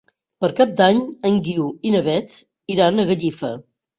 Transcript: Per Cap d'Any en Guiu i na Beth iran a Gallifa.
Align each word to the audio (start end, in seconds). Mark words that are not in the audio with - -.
Per 0.43 0.47
Cap 0.59 0.71
d'Any 0.79 1.01
en 1.29 1.35
Guiu 1.49 1.67
i 1.89 1.93
na 1.95 2.01
Beth 2.09 2.39
iran 2.77 2.99
a 3.05 3.09
Gallifa. 3.13 3.55